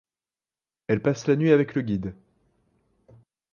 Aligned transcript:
Elle 0.87 1.03
passe 1.03 1.27
la 1.27 1.35
nuit 1.35 1.51
avec 1.51 1.75
le 1.75 1.83
guide. 1.83 2.15